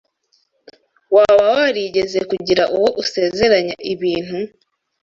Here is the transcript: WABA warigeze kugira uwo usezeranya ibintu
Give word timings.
WABA 1.13 1.45
warigeze 1.55 2.19
kugira 2.29 2.63
uwo 2.75 2.89
usezeranya 3.01 3.75
ibintu 3.93 4.37